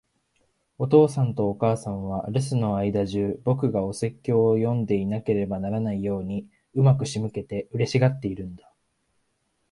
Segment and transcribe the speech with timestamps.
[0.79, 8.73] お父さんとお母さんは、留守の間じゅう、僕がお説教を読んでいなければならないように上手く仕向けて、嬉しがっているんだ。